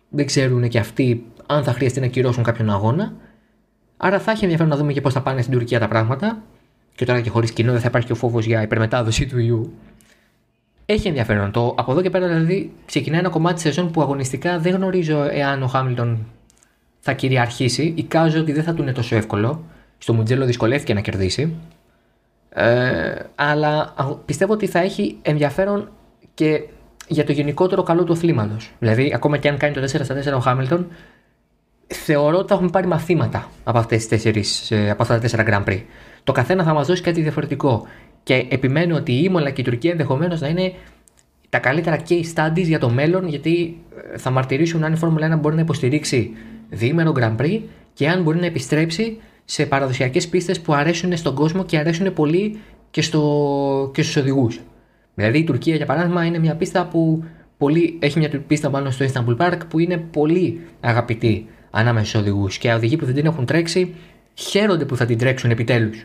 [0.08, 3.12] δεν ξέρουν και αυτοί αν θα χρειαστεί να κυρώσουν κάποιον αγώνα.
[4.02, 6.42] Άρα θα έχει ενδιαφέρον να δούμε και πώς θα πάνε στην Τουρκία τα πράγματα.
[6.94, 9.72] Και τώρα και χωρίς κοινό δεν θα υπάρχει και ο φόβος για υπερμετάδοση του ιού
[10.86, 11.50] έχει ενδιαφέρον.
[11.50, 15.22] Το, από εδώ και πέρα δηλαδή ξεκινάει ένα κομμάτι της σεζόν που αγωνιστικά δεν γνωρίζω
[15.30, 16.26] εάν ο Χάμιλτον
[17.00, 17.92] θα κυριαρχήσει.
[17.96, 19.64] Εικάζω ότι δεν θα του είναι τόσο εύκολο.
[19.98, 21.54] Στο Μουτζέλο δυσκολεύτηκε να κερδίσει.
[22.50, 25.90] Ε, αλλά πιστεύω ότι θα έχει ενδιαφέρον
[26.34, 26.62] και
[27.08, 28.70] για το γενικότερο καλό του αθλήματος.
[28.78, 30.86] Δηλαδή, ακόμα και αν κάνει το 4 στα 4 ο Χάμιλτον,
[31.94, 35.48] θεωρώ ότι θα έχουμε πάρει μαθήματα από, αυτές τις 4, ε, από αυτά τα 4
[35.48, 35.80] Grand Prix.
[36.24, 37.86] Το καθένα θα μας δώσει κάτι διαφορετικό.
[38.22, 40.72] Και επιμένω ότι η Ήμολα και η Τουρκία ενδεχομένως να είναι
[41.48, 43.76] τα καλύτερα case studies για το μέλλον, γιατί
[44.12, 46.30] ε, θα μαρτυρήσουν αν η Φόρμουλα 1 μπορεί να υποστηρίξει
[46.68, 47.60] διήμερο Grand Prix
[47.92, 52.60] και αν μπορεί να επιστρέψει σε παραδοσιακές πίστες που αρέσουν στον κόσμο και αρέσουν πολύ
[52.90, 54.60] και, στο, και στους οδηγούς.
[55.14, 57.24] Δηλαδή η Τουρκία, για παράδειγμα, είναι μια πίστα που
[57.58, 62.58] πολύ, έχει μια πίστα πάνω στο Istanbul Park που είναι πολύ αγαπητή ανάμεσα στου οδηγούς.
[62.58, 63.94] Και οι οδηγοί που δεν την έχουν τρέξει
[64.34, 66.02] χαίρονται που θα την τρέξουν επιτέλους.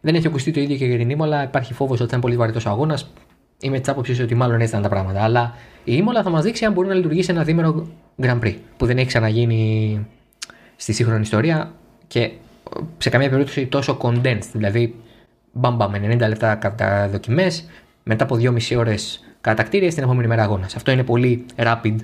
[0.00, 1.42] Δεν έχει ακουστεί το ίδιο και για την Ήμολα.
[1.42, 3.12] Υπάρχει φόβος ότι θα είναι πολύ βαρετό αγώνας.
[3.60, 5.22] Είμαι της άποψης ότι μάλλον έτσι ήταν τα πράγματα.
[5.22, 7.88] Αλλά η Ήμολα θα μας δείξει αν μπορεί να λειτουργήσει ένα δίμερο
[8.22, 10.06] Grand Prix που δεν έχει ξαναγίνει
[10.76, 11.72] στη σύγχρονη ιστορία
[12.06, 12.30] και
[12.98, 14.48] σε καμία περίπτωση τόσο condensed.
[14.52, 14.94] Δηλαδή,
[15.52, 17.68] μπαμπα με 90 λεπτά κατά δοκιμές,
[18.02, 20.76] μετά από 2,5 ώρες κατακτήρια στην επόμενη μέρα αγώνας.
[20.76, 21.96] Αυτό είναι πολύ rapid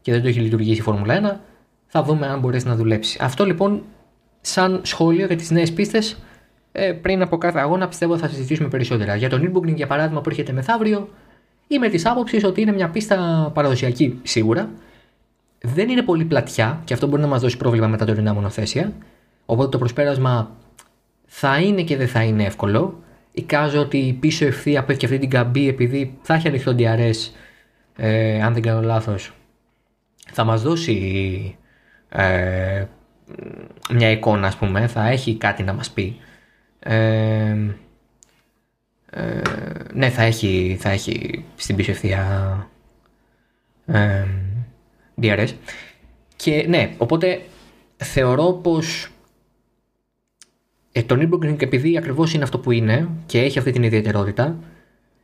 [0.00, 1.40] και δεν το έχει λειτουργήσει η Φόρμουλα 1.
[1.98, 3.18] Θα δούμε αν μπορέσει να δουλέψει.
[3.20, 3.82] Αυτό λοιπόν,
[4.40, 6.16] σαν σχόλιο για τις νέες πίστες,
[6.72, 9.16] ε, πριν από κάθε αγώνα πιστεύω θα συζητήσουμε περισσότερα.
[9.16, 11.08] Για τον Nürburgring για παράδειγμα που έρχεται μεθαύριο,
[11.66, 14.70] είμαι της άποψης ότι είναι μια πίστα παραδοσιακή σίγουρα.
[15.60, 18.92] Δεν είναι πολύ πλατιά και αυτό μπορεί να μας δώσει πρόβλημα με τα τωρινά μονοθέσια.
[19.46, 20.50] Οπότε το προσπέρασμα
[21.26, 23.02] θα είναι και δεν θα είναι εύκολο.
[23.32, 26.74] Εικάζω ότι η πίσω ευθεία που έχει και αυτή την καμπή επειδή θα έχει ανοιχτό
[26.78, 27.30] DRS,
[27.96, 29.32] ε, αν δεν κάνω λάθος,
[30.32, 31.56] θα μας δώσει
[32.16, 32.84] ε,
[33.90, 36.20] μια εικόνα, ας πούμε, θα έχει κάτι να μας πει.
[36.78, 37.56] Ε,
[39.10, 39.40] ε,
[39.92, 42.68] ναι, θα έχει, θα έχει στην πίσω ευθεία
[43.86, 44.24] ε,
[45.22, 45.48] DRS.
[46.36, 47.40] Και ναι, οπότε
[47.96, 49.10] θεωρώ πως
[50.92, 54.58] Ε, το Nürburgring επειδή ακριβώς είναι αυτό που είναι και έχει αυτή την ιδιαιτερότητα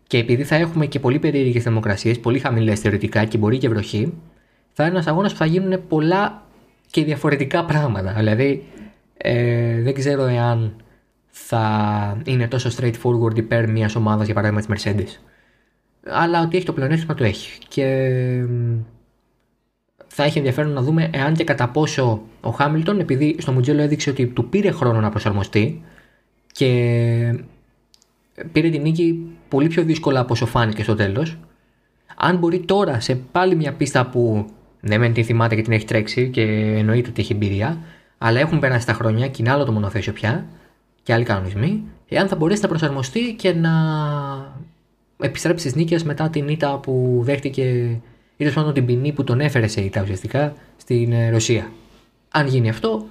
[0.07, 4.13] και επειδή θα έχουμε και πολύ περίεργες θερμοκρασίες, πολύ χαμηλές θεωρητικά και μπορεί και βροχή,
[4.73, 6.47] θα είναι ένας αγώνας που θα γίνουν πολλά
[6.93, 8.13] και διαφορετικά πράγματα.
[8.13, 8.67] Δηλαδή,
[9.17, 10.77] ε, δεν ξέρω εάν
[11.31, 15.21] θα είναι τόσο straightforward υπέρ μιας ομάδας για παράδειγμα της Mercedes.
[16.07, 17.59] Αλλά ότι έχει το πλεονέκτημα το έχει.
[17.69, 17.85] Και
[20.07, 24.11] θα έχει ενδιαφέρον να δούμε εάν και κατά πόσο ο Χάμιλτον, επειδή στο Μουτζέλο έδειξε
[24.11, 25.83] ότι του πήρε χρόνο να προσαρμοστεί
[26.53, 26.69] και
[28.53, 31.39] πήρε την νίκη πολύ πιο δύσκολα από όσο φάνηκε στο τέλος.
[32.17, 34.47] Αν μπορεί τώρα σε πάλι μια πίστα που
[34.85, 36.43] ναι, μεν την θυμάται και την έχει τρέξει και
[36.77, 37.79] εννοείται ότι έχει εμπειρία,
[38.19, 40.47] αλλά έχουν περάσει τα χρόνια και είναι άλλο το μονοθέσιο πια
[41.03, 43.71] και άλλοι κανονισμοί, εάν θα μπορέσει να προσαρμοστεί και να
[45.21, 48.01] επιστρέψει στις νίκες μετά την ήττα που δέχτηκε ή
[48.37, 51.71] τέλος πάντων την ποινή που τον έφερε σε ήττα ουσιαστικά στην ε, Ρωσία.
[52.31, 53.07] Αν γίνει αυτό,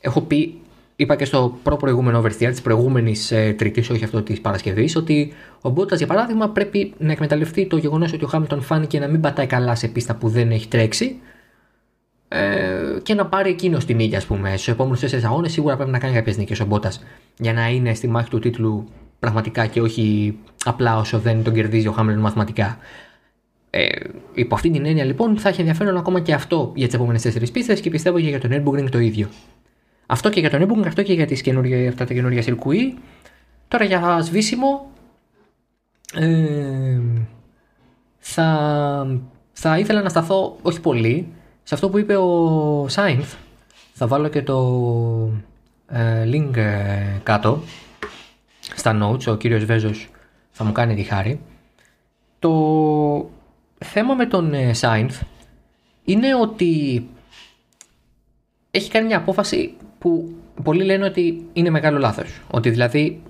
[0.00, 0.60] έχω πει,
[0.96, 5.70] είπα και στο προ-προηγούμενο oversteer της προηγούμενης ε, Τρίτη, όχι αυτό της Παρασκευής, ότι ο
[5.70, 9.46] Μπότα για παράδειγμα πρέπει να εκμεταλλευτεί το γεγονός ότι ο Χάμιλτον φάνηκε να μην πατάει
[9.46, 11.20] καλά σε πίστα που δεν έχει τρέξει
[12.28, 14.48] ε, και να πάρει εκείνο την νίκη, ας πούμε.
[14.48, 16.92] Στους επόμενους τέσσερις αγώνες σίγουρα πρέπει να κάνει κάποιες νίκες ο Μπότα
[17.38, 21.88] για να είναι στη μάχη του τίτλου πραγματικά και όχι απλά όσο δεν τον κερδίζει
[21.88, 22.78] ο Χάμιλτον μαθηματικά.
[23.70, 23.86] Ε,
[24.34, 27.50] υπό αυτή την έννοια λοιπόν θα έχει ενδιαφέρον ακόμα και αυτό για τις επόμενες τέσσερις
[27.50, 29.28] πίστες και πιστεύω και για τον Nürburgring το ίδιο.
[30.06, 32.98] Αυτό και για τον Nürburgring, αυτό και για τις καινούργια, αυτά τα καινούργια σιρκουί.
[33.68, 34.90] Τώρα για σβήσιμο.
[36.14, 37.00] Ε,
[38.18, 39.20] θα,
[39.52, 43.34] θα ήθελα να σταθώ όχι πολύ σε αυτό που είπε ο Σάινθ.
[43.92, 45.32] Θα βάλω και το
[45.88, 47.62] ε, link ε, κάτω
[48.76, 49.26] στα notes.
[49.26, 50.08] Ο κύριος Βέζος
[50.50, 51.40] θα μου κάνει τη χάρη.
[52.38, 53.30] Το
[53.84, 55.22] θέμα με τον Σάινθ
[56.04, 57.06] είναι ότι
[58.70, 62.40] έχει κάνει μια απόφαση που πολλοί λένε ότι είναι μεγάλο λάθος.
[62.50, 63.20] Ότι δηλαδή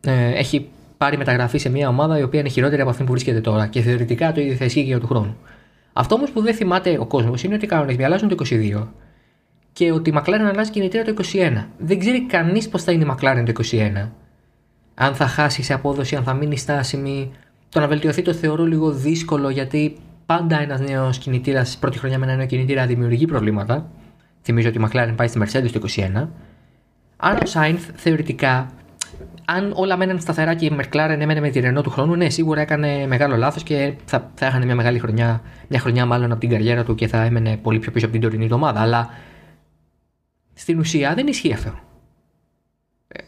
[0.00, 3.40] ε, έχει πάρει μεταγραφή σε μια ομάδα η οποία είναι χειρότερη από αυτή που βρίσκεται
[3.40, 5.36] τώρα και θεωρητικά το ίδιο θα ισχύει και για του χρόνου.
[5.92, 8.86] Αυτό όμως που δεν θυμάται ο κόσμος είναι ότι οι κανονισμοί αλλάζουν το 22
[9.72, 11.64] και ότι η McLaren αλλάζει κινητήρα το 21.
[11.78, 14.08] Δεν ξέρει κανείς πώς θα είναι η McLaren το 21.
[14.94, 17.30] Αν θα χάσει σε απόδοση, αν θα μείνει στάσιμη,
[17.68, 22.26] το να βελτιωθεί το θεωρώ λίγο δύσκολο γιατί πάντα ένας νέος κινητήρας, πρώτη χρονιά με
[22.26, 23.90] ένα νέο κινητήρα δημιουργεί προβλήματα.
[24.42, 26.28] Θυμίζω ότι η McLaren πάει στη Mercedes το 21.
[27.16, 28.70] Άρα ο Sainz θεωρητικά,
[29.44, 32.60] αν όλα μέναν σταθερά και η McLaren έμενε με τη Renault του χρόνου, ναι, σίγουρα
[32.60, 36.48] έκανε μεγάλο λάθος και θα, θα έχανε μια μεγάλη χρονιά, μια χρονιά μάλλον από την
[36.48, 38.80] καριέρα του και θα έμενε πολύ πιο πίσω από την τωρινή εβδομάδα.
[38.80, 39.10] Αλλά
[40.54, 41.74] στην ουσία δεν ισχύει αυτό.
[43.08, 43.22] Ε,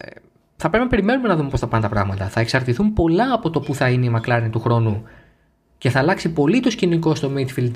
[0.56, 2.28] θα πρέπει να περιμένουμε να δούμε πώς θα πάνε τα πράγματα.
[2.28, 5.02] Θα εξαρτηθούν πολλά από το που θα είναι η McLaren του χρόνου
[5.78, 7.72] και θα αλλάξει πολύ το σκηνικό στο midfield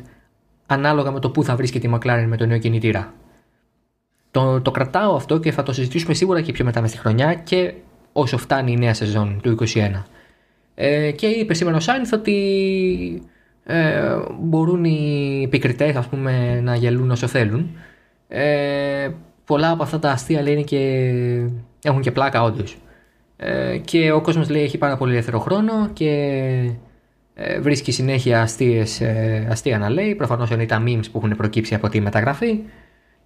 [0.67, 3.15] ανάλογα με το που θα βρίσκεται η McLaren με το νέο κινητήρα.
[4.31, 7.35] Το, το κρατάω αυτό και θα το συζητήσουμε σίγουρα και πιο μετά μες στη χρονιά
[7.35, 7.75] και
[8.13, 10.03] όσο φτάνει η νέα σεζόν του 2021.
[10.75, 13.23] Ε, και είπε σήμερα ο Σάινθ ότι
[13.65, 17.77] ε, μπορούν οι επικριτές ας πούμε να γελούν όσο θέλουν.
[18.29, 19.09] Ε,
[19.45, 20.79] πολλά από αυτά τα αστεία λέει και
[21.83, 22.77] έχουν και πλάκα όντως.
[23.37, 26.11] Ε, και ο κόσμος λέει έχει πάρα πολύ ελεύθερο χρόνο και
[27.35, 30.15] ε, βρίσκει συνέχεια αστείες, ε, αστεία να λέει.
[30.15, 32.59] Προφανώς είναι τα memes που έχουν προκύψει από τη μεταγραφή.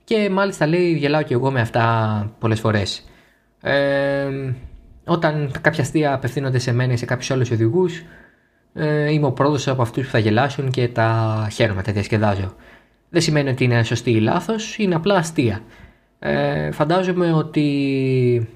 [0.05, 3.05] Και μάλιστα λέει γελάω και εγώ με αυτά πολλές φορές.
[3.61, 4.29] Ε,
[5.05, 8.03] όταν κάποια αστεία απευθύνονται σε μένα ή σε κάποιους άλλους οδηγούς,
[8.75, 12.55] ε, είμαι ο πρώτος από αυτούς που θα γελάσουν και τα χαίρομαι, τα διασκεδάζω.
[13.11, 15.61] Δεν σημαίνει ότι είναι σωστή ή λάθος, είναι απλά αστεία.
[16.19, 18.49] Ε, φαντάζομαι ότι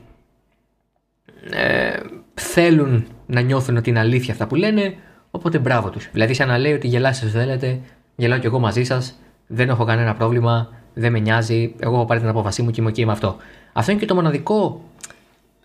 [1.50, 2.00] ε,
[2.34, 4.94] θέλουν να νιώθουν ότι είναι αλήθεια αυτά που λένε,
[5.30, 6.08] οπότε μπράβο τους.
[6.12, 7.80] Δηλαδή σαν να λέει ότι γελάστε όσο θέλετε,
[8.16, 12.20] γελάω κι εγώ μαζί σας, δεν έχω κανένα πρόβλημα, δεν με νοιάζει, εγώ έχω πάρει
[12.20, 13.36] την απόφασή μου και είμαι εκεί με αυτό.
[13.72, 14.80] Αυτό είναι και το μοναδικό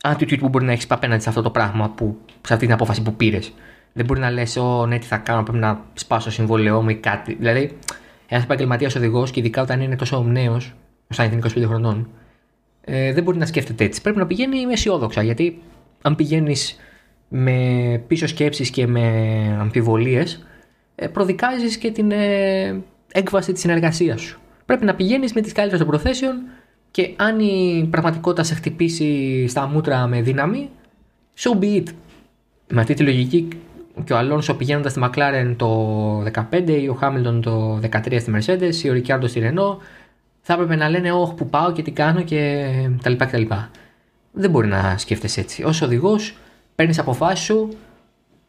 [0.01, 2.17] attitude που μπορεί να έχεις απέναντι σε αυτό το πράγμα, που,
[2.47, 3.53] σε αυτή την απόφαση που πήρες.
[3.93, 6.95] Δεν μπορεί να λες, Ω, ναι, τι θα κάνω, πρέπει να σπάσω συμβόλαιό μου ή
[6.95, 7.33] κάτι.
[7.33, 7.77] Δηλαδή,
[8.27, 10.73] ένας επαγγελματίας οδηγός, και ειδικά όταν είναι τόσο νέος,
[11.09, 12.09] σαν είναι 25 χρονών,
[12.81, 14.01] ε, δεν μπορεί να σκέφτεται έτσι.
[14.01, 15.61] Πρέπει να πηγαίνει με αισιόδοξα, γιατί
[16.01, 16.79] αν πηγαίνεις
[17.27, 17.57] με
[18.07, 19.07] πίσω σκέψεις και με
[19.59, 20.45] αμφιβολίες,
[20.95, 24.40] ε, προδικάζεις και την ε, έκβαση της συνεργασίας σου.
[24.71, 26.35] Πρέπει να πηγαίνεις με τις καλύτερες των προθέσεων
[26.91, 30.69] και αν η πραγματικότητα σε χτυπήσει στα μούτρα με δύναμη,
[31.37, 31.83] so be it.
[32.67, 33.47] Με αυτή τη λογική
[34.03, 38.83] και ο Αλόνσο πηγαίνοντας στη McLaren το 15 ή ο Χάμιλτον το 13 στη Mercedes
[38.83, 39.77] ή ο Ρικιάρντο στη Renault,
[40.41, 42.67] θα έπρεπε να λένε Όχι, που πάω και τι κάνω και
[43.03, 43.69] τα λοιπά και τα λοιπά.
[44.31, 45.63] Δεν μπορεί να σκέφτεσαι έτσι.
[45.63, 46.37] Ω οδηγός,
[46.75, 47.69] παίρνεις αποφάσεις σου.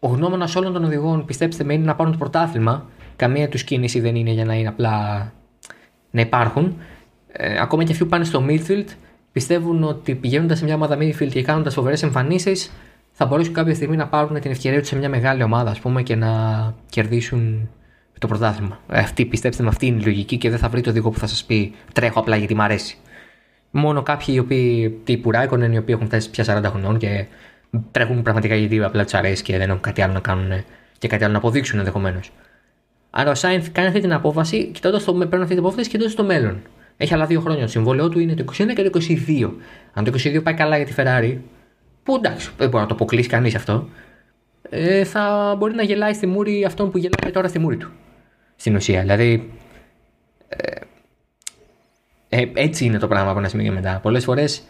[0.00, 2.86] Ο γνώμονας όλων των οδηγών, πιστέψτε με, είναι να πάρουν το πρωτάθλημα.
[3.16, 5.32] Καμία τους κίνηση δεν είναι για να είναι απλά
[6.12, 6.76] να υπάρχουν.
[7.32, 8.86] Ε, ακόμα και αυτοί που πάνε στο midfield
[9.32, 12.72] πιστεύουν ότι πηγαίνοντας σε μια ομάδα midfield και κάνοντας φοβερές εμφανίσεις,
[13.12, 16.02] θα μπορέσουν κάποια στιγμή να πάρουν την ευκαιρία τους σε μια μεγάλη ομάδα, ας πούμε,
[16.02, 16.28] και να
[16.88, 17.68] κερδίσουν
[18.22, 18.80] το πρωτάθλημα.
[18.86, 21.26] Αυτή, πιστέψτε με, αυτή είναι η λογική και δεν θα βρει το οδηγό που θα
[21.26, 22.96] σας πει τρέχω απλά γιατί μου αρέσει.
[23.70, 27.26] Μόνο κάποιοι οι οποίοι τύπου Ράικονεν, οι οποίοι έχουν φτάσει πια 40 χρονών και
[27.90, 30.64] τρέχουν πραγματικά γιατί απλά τους αρέσει και δεν έχουν κάτι άλλο να κάνουν
[30.98, 32.30] και κάτι άλλο να αποδείξουν ενδεχομένως.
[33.14, 36.14] Άρα ο Σάινθ κάνει αυτή την απόφαση, κοιτώντας το, παίρνει αυτή την απόφαση και κοιτώντας
[36.14, 36.62] το μέλλον.
[36.96, 37.62] Έχει άλλα δύο χρόνια.
[37.62, 39.50] Το συμβόλαιό του είναι το 21 και το 22.
[39.92, 41.38] Αν το 22 πάει καλά για τη Ferrari,
[42.02, 43.88] που εντάξει, δεν μπορεί να το αποκλείσει κανείς αυτό,
[44.70, 47.90] ε, θα μπορεί να γελάει στη μούρη αυτόν που γελάει τώρα στη μούρη του.
[48.56, 49.00] Στην ουσία.
[49.00, 49.50] Δηλαδή.
[50.48, 50.80] Ε,
[52.28, 53.98] ε, έτσι είναι το πράγμα από ένα σημείο και μετά.
[54.02, 54.62] Πολλές φορές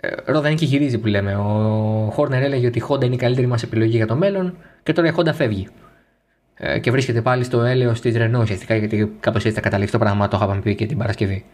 [0.00, 1.36] ε, ρόδα είναι και γυρίζει που λέμε.
[1.36, 4.92] Ο Χόρνερ έλεγε ότι η Honda είναι η καλύτερη μας επιλογή για το μέλλον και
[4.92, 5.68] τώρα η Honda φεύγει.
[6.56, 9.98] Ε, και βρίσκεται πάλι στο έλεος της Ρενό ουσιαστικά γιατί κάπως έτσι θα καταλήξει το
[9.98, 10.28] πράγμα.
[10.28, 11.44] Το είχαμε πει και την Παρασκευή.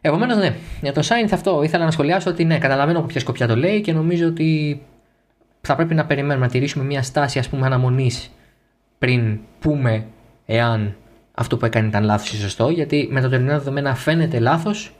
[0.00, 3.46] Επομένως, ναι, για το Sainz αυτό ήθελα να σχολιάσω ότι ναι, καταλαβαίνω από ποια σκοπιά
[3.46, 4.80] το λέει και νομίζω ότι
[5.60, 8.30] θα πρέπει να περιμένουμε να τηρήσουμε μια στάση ας πούμε αναμονής
[8.98, 10.06] πριν πούμε
[10.46, 10.94] εάν
[11.32, 12.68] αυτό που έκανε ήταν λάθος ή σωστό.
[12.68, 14.92] Γιατί με τα τωρινά δεδομένα φαίνεται λάθος,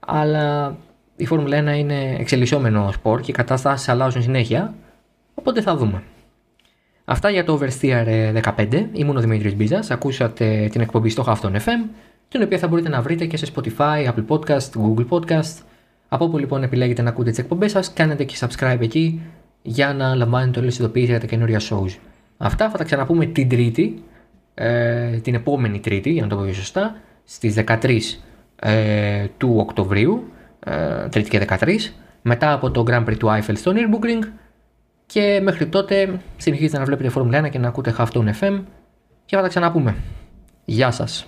[0.00, 0.76] αλλά
[1.16, 4.74] η Φόρμουλα 1 είναι εξελισσόμενο σπορ και οι καταστάσεις αλλάζουν συνέχεια.
[5.34, 6.02] Οπότε θα δούμε.
[7.10, 8.86] Αυτά για το Oversteer 15.
[8.92, 9.90] Ήμουν ο Δημήτρης Μπίζας.
[9.90, 11.88] Ακούσατε την εκπομπή στο Hafton FM,
[12.28, 15.62] την οποία θα μπορείτε να βρείτε και σε Spotify, Apple Podcast, Google Podcast.
[16.08, 19.20] Από όπου λοιπόν επιλέγετε να ακούτε τις εκπομπές σας, κάνετε και subscribe εκεί
[19.62, 21.96] για να λαμβάνετε όλες τις ειδοποιήσεις για τα καινούρια shows.
[22.36, 24.02] Αυτά θα τα ξαναπούμε την Τρίτη,
[24.54, 28.18] ε, την επόμενη Τρίτη, για να το πω σωστά, στις 13
[28.56, 31.92] ε, του Οκτωβρίου, ε, Τρίτη και 13,
[32.22, 34.24] μετά από το Grand Prix του Eiffel στο Nürburgring
[35.12, 38.62] και μέχρι τότε συνεχίζετε να βλέπετε Formula 1 και να ακούτε Halftone FM
[39.24, 39.96] και θα τα ξαναπούμε.
[40.64, 41.26] Γεια σας!